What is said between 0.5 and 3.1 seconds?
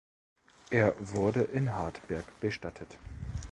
Er wurde in Hartberg bestattet.